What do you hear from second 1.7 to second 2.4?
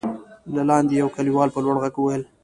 غږ وويل: